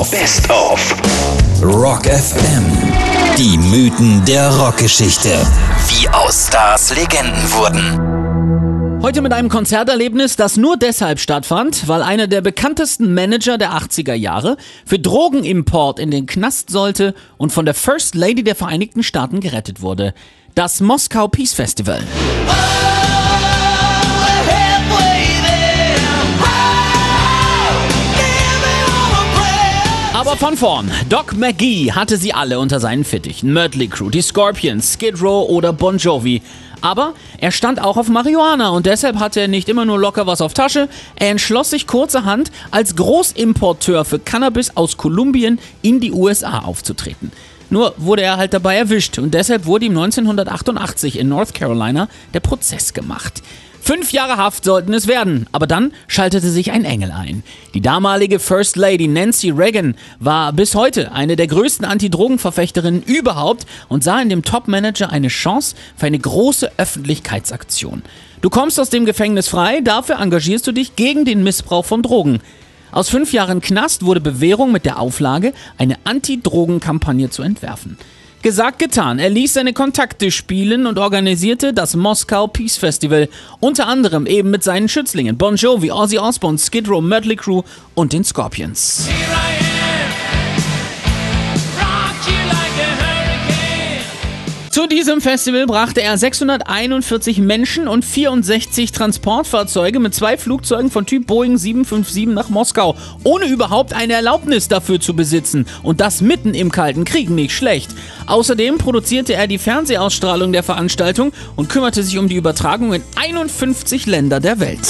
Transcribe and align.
of. 0.00 0.10
Best 0.10 0.50
of. 0.50 0.96
Rock 1.62 2.06
FM. 2.06 2.64
Die 3.36 3.58
Mythen 3.58 4.24
der 4.24 4.48
Rockgeschichte. 4.48 5.28
Wie 5.88 6.08
aus 6.08 6.46
Stars 6.48 6.96
Legenden 6.96 7.52
wurden. 7.52 9.02
Heute 9.02 9.20
mit 9.20 9.34
einem 9.34 9.50
Konzerterlebnis, 9.50 10.36
das 10.36 10.56
nur 10.56 10.78
deshalb 10.78 11.20
stattfand, 11.20 11.86
weil 11.86 12.02
einer 12.02 12.28
der 12.28 12.40
bekanntesten 12.40 13.12
Manager 13.12 13.58
der 13.58 13.72
80er 13.72 14.14
Jahre 14.14 14.56
für 14.86 14.98
Drogenimport 14.98 15.98
in 15.98 16.10
den 16.10 16.24
Knast 16.24 16.70
sollte 16.70 17.14
und 17.36 17.52
von 17.52 17.66
der 17.66 17.74
First 17.74 18.14
Lady 18.14 18.42
der 18.42 18.56
Vereinigten 18.56 19.02
Staaten 19.02 19.40
gerettet 19.40 19.82
wurde. 19.82 20.14
Das 20.54 20.80
Moskau 20.80 21.28
Peace 21.28 21.52
Festival. 21.52 22.02
Aber 30.30 30.38
von 30.38 30.56
vorn. 30.56 30.88
Doc 31.08 31.36
McGee 31.36 31.90
hatte 31.90 32.16
sie 32.16 32.32
alle 32.32 32.60
unter 32.60 32.78
seinen 32.78 33.02
Fittichen. 33.02 33.52
Mötley 33.52 33.88
Crew, 33.88 34.10
die 34.10 34.22
Scorpions, 34.22 34.92
Skid 34.92 35.20
Row 35.20 35.48
oder 35.48 35.72
Bon 35.72 35.96
Jovi. 35.96 36.40
Aber 36.80 37.14
er 37.38 37.50
stand 37.50 37.82
auch 37.82 37.96
auf 37.96 38.08
Marihuana 38.08 38.68
und 38.68 38.86
deshalb 38.86 39.18
hatte 39.18 39.40
er 39.40 39.48
nicht 39.48 39.68
immer 39.68 39.84
nur 39.84 39.98
locker 39.98 40.28
was 40.28 40.40
auf 40.40 40.54
Tasche. 40.54 40.88
Er 41.16 41.30
entschloss 41.30 41.70
sich 41.70 41.88
kurzerhand, 41.88 42.52
als 42.70 42.94
Großimporteur 42.94 44.04
für 44.04 44.20
Cannabis 44.20 44.76
aus 44.76 44.96
Kolumbien 44.96 45.58
in 45.82 45.98
die 45.98 46.12
USA 46.12 46.60
aufzutreten. 46.60 47.32
Nur 47.68 47.94
wurde 47.96 48.22
er 48.22 48.36
halt 48.36 48.52
dabei 48.54 48.76
erwischt 48.76 49.18
und 49.18 49.34
deshalb 49.34 49.66
wurde 49.66 49.86
ihm 49.86 49.98
1988 49.98 51.18
in 51.18 51.28
North 51.28 51.54
Carolina 51.54 52.06
der 52.34 52.40
Prozess 52.40 52.94
gemacht. 52.94 53.42
Fünf 53.82 54.12
Jahre 54.12 54.36
Haft 54.36 54.64
sollten 54.64 54.92
es 54.92 55.06
werden, 55.06 55.46
aber 55.52 55.66
dann 55.66 55.92
schaltete 56.06 56.50
sich 56.50 56.70
ein 56.70 56.84
Engel 56.84 57.10
ein. 57.10 57.42
Die 57.72 57.80
damalige 57.80 58.38
First 58.38 58.76
Lady 58.76 59.08
Nancy 59.08 59.50
Reagan 59.50 59.96
war 60.18 60.52
bis 60.52 60.74
heute 60.74 61.12
eine 61.12 61.34
der 61.34 61.46
größten 61.46 61.86
Anti-Drogen-Verfechterinnen 61.86 63.02
überhaupt 63.02 63.66
und 63.88 64.04
sah 64.04 64.20
in 64.20 64.28
dem 64.28 64.42
Top-Manager 64.42 65.10
eine 65.10 65.28
Chance 65.28 65.74
für 65.96 66.06
eine 66.06 66.18
große 66.18 66.70
Öffentlichkeitsaktion. 66.76 68.02
Du 68.42 68.50
kommst 68.50 68.78
aus 68.78 68.90
dem 68.90 69.06
Gefängnis 69.06 69.48
frei, 69.48 69.80
dafür 69.80 70.20
engagierst 70.20 70.66
du 70.66 70.72
dich 70.72 70.94
gegen 70.94 71.24
den 71.24 71.42
Missbrauch 71.42 71.84
von 71.84 72.02
Drogen. 72.02 72.40
Aus 72.92 73.08
fünf 73.08 73.32
Jahren 73.32 73.60
Knast 73.60 74.04
wurde 74.04 74.20
Bewährung 74.20 74.72
mit 74.72 74.84
der 74.84 74.98
Auflage, 74.98 75.52
eine 75.78 75.96
Anti-Drogen-Kampagne 76.04 77.30
zu 77.30 77.42
entwerfen. 77.42 77.96
Gesagt, 78.42 78.78
getan. 78.78 79.18
Er 79.18 79.28
ließ 79.28 79.52
seine 79.52 79.74
Kontakte 79.74 80.30
spielen 80.30 80.86
und 80.86 80.98
organisierte 80.98 81.74
das 81.74 81.94
Moskau 81.94 82.46
Peace 82.46 82.78
Festival. 82.78 83.28
Unter 83.60 83.86
anderem 83.86 84.26
eben 84.26 84.50
mit 84.50 84.64
seinen 84.64 84.88
Schützlingen 84.88 85.36
Bon 85.36 85.56
Jovi, 85.56 85.90
Ozzy 85.90 86.18
Osbourne, 86.18 86.56
Skid 86.56 86.88
Row, 86.88 87.02
Mötley 87.02 87.36
Crew 87.36 87.62
und 87.94 88.14
den 88.14 88.24
Scorpions. 88.24 89.08
Zu 94.70 94.86
diesem 94.86 95.20
Festival 95.20 95.66
brachte 95.66 96.00
er 96.00 96.16
641 96.16 97.38
Menschen 97.38 97.88
und 97.88 98.04
64 98.04 98.92
Transportfahrzeuge 98.92 99.98
mit 99.98 100.14
zwei 100.14 100.38
Flugzeugen 100.38 100.92
von 100.92 101.06
Typ 101.06 101.26
Boeing 101.26 101.58
757 101.58 102.28
nach 102.28 102.50
Moskau, 102.50 102.94
ohne 103.24 103.46
überhaupt 103.46 103.92
eine 103.92 104.12
Erlaubnis 104.12 104.68
dafür 104.68 105.00
zu 105.00 105.16
besitzen. 105.16 105.66
Und 105.82 106.00
das 106.00 106.20
mitten 106.20 106.54
im 106.54 106.70
Kalten 106.70 107.04
Krieg, 107.04 107.30
nicht 107.30 107.52
schlecht. 107.52 107.90
Außerdem 108.26 108.78
produzierte 108.78 109.34
er 109.34 109.48
die 109.48 109.58
Fernsehausstrahlung 109.58 110.52
der 110.52 110.62
Veranstaltung 110.62 111.32
und 111.56 111.68
kümmerte 111.68 112.04
sich 112.04 112.16
um 112.16 112.28
die 112.28 112.36
Übertragung 112.36 112.94
in 112.94 113.02
51 113.16 114.06
Länder 114.06 114.38
der 114.38 114.60
Welt. 114.60 114.86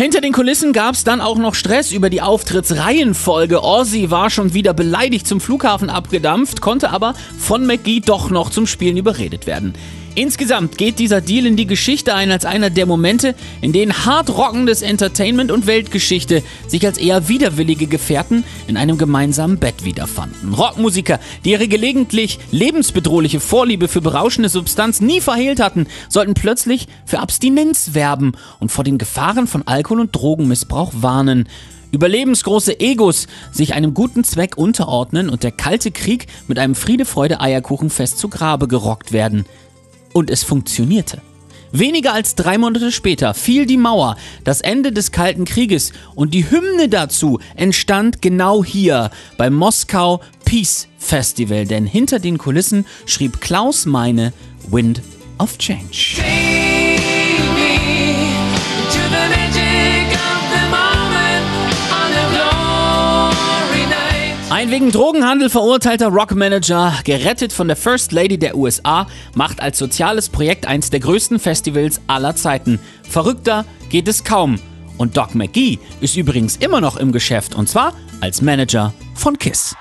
Hinter 0.00 0.22
den 0.22 0.32
Kulissen 0.32 0.72
gab 0.72 0.94
es 0.94 1.04
dann 1.04 1.20
auch 1.20 1.36
noch 1.36 1.54
Stress 1.54 1.92
über 1.92 2.08
die 2.08 2.22
Auftrittsreihenfolge. 2.22 3.62
Ozzy 3.62 4.10
war 4.10 4.30
schon 4.30 4.54
wieder 4.54 4.72
beleidigt 4.72 5.26
zum 5.26 5.42
Flughafen 5.42 5.90
abgedampft, 5.90 6.62
konnte 6.62 6.88
aber 6.88 7.12
von 7.38 7.66
McGee 7.66 8.00
doch 8.00 8.30
noch 8.30 8.48
zum 8.48 8.66
Spielen 8.66 8.96
überredet 8.96 9.46
werden. 9.46 9.74
Insgesamt 10.16 10.76
geht 10.76 10.98
dieser 10.98 11.20
Deal 11.20 11.46
in 11.46 11.54
die 11.54 11.66
Geschichte 11.66 12.14
ein 12.14 12.32
als 12.32 12.44
einer 12.44 12.68
der 12.68 12.84
Momente, 12.84 13.36
in 13.60 13.72
denen 13.72 14.04
hart 14.04 14.28
rockendes 14.28 14.82
Entertainment 14.82 15.52
und 15.52 15.68
Weltgeschichte 15.68 16.42
sich 16.66 16.84
als 16.84 16.98
eher 16.98 17.28
widerwillige 17.28 17.86
Gefährten 17.86 18.42
in 18.66 18.76
einem 18.76 18.98
gemeinsamen 18.98 19.58
Bett 19.58 19.84
wiederfanden. 19.84 20.52
Rockmusiker, 20.52 21.20
die 21.44 21.52
ihre 21.52 21.68
gelegentlich 21.68 22.40
lebensbedrohliche 22.50 23.38
Vorliebe 23.38 23.86
für 23.86 24.00
berauschende 24.00 24.48
Substanz 24.48 25.00
nie 25.00 25.20
verhehlt 25.20 25.60
hatten, 25.60 25.86
sollten 26.08 26.34
plötzlich 26.34 26.88
für 27.06 27.20
Abstinenz 27.20 27.94
werben 27.94 28.32
und 28.58 28.72
vor 28.72 28.82
den 28.82 28.98
Gefahren 28.98 29.46
von 29.46 29.66
Alkohol- 29.66 30.00
und 30.00 30.14
Drogenmissbrauch 30.14 30.92
warnen 30.96 31.48
überlebensgroße 31.92 32.78
Egos 32.78 33.26
sich 33.50 33.74
einem 33.74 33.94
guten 33.94 34.22
Zweck 34.22 34.56
unterordnen 34.56 35.28
und 35.28 35.42
der 35.42 35.50
kalte 35.50 35.90
Krieg 35.90 36.26
mit 36.46 36.58
einem 36.58 36.76
Friede-Freude-Eierkuchenfest 36.76 38.16
zu 38.16 38.28
Grabe 38.28 38.68
gerockt 38.68 39.10
werden. 39.12 39.44
Und 40.12 40.30
es 40.30 40.42
funktionierte. 40.42 41.20
Weniger 41.72 42.12
als 42.12 42.34
drei 42.34 42.58
Monate 42.58 42.90
später 42.90 43.32
fiel 43.32 43.64
die 43.64 43.76
Mauer, 43.76 44.16
das 44.42 44.60
Ende 44.60 44.90
des 44.90 45.12
Kalten 45.12 45.44
Krieges 45.44 45.92
und 46.16 46.34
die 46.34 46.50
Hymne 46.50 46.88
dazu 46.88 47.38
entstand 47.54 48.20
genau 48.20 48.64
hier 48.64 49.10
beim 49.36 49.54
Moskau 49.54 50.20
Peace 50.44 50.88
Festival, 50.98 51.66
denn 51.66 51.86
hinter 51.86 52.18
den 52.18 52.38
Kulissen 52.38 52.86
schrieb 53.06 53.40
Klaus 53.40 53.86
Meine 53.86 54.32
Wind 54.68 55.00
of 55.38 55.58
Change. 55.58 56.16
Ein 64.60 64.70
wegen 64.70 64.92
Drogenhandel 64.92 65.48
verurteilter 65.48 66.08
Rockmanager, 66.08 66.92
gerettet 67.04 67.50
von 67.50 67.66
der 67.66 67.78
First 67.78 68.12
Lady 68.12 68.36
der 68.36 68.58
USA, 68.58 69.06
macht 69.34 69.62
als 69.62 69.78
soziales 69.78 70.28
Projekt 70.28 70.66
eins 70.66 70.90
der 70.90 71.00
größten 71.00 71.38
Festivals 71.38 71.98
aller 72.08 72.36
Zeiten. 72.36 72.78
Verrückter 73.08 73.64
geht 73.88 74.06
es 74.06 74.22
kaum. 74.22 74.60
Und 74.98 75.16
Doc 75.16 75.34
McGee 75.34 75.78
ist 76.02 76.18
übrigens 76.18 76.56
immer 76.56 76.82
noch 76.82 76.98
im 76.98 77.10
Geschäft 77.10 77.54
und 77.54 77.70
zwar 77.70 77.94
als 78.20 78.42
Manager 78.42 78.92
von 79.14 79.38
Kiss. 79.38 79.74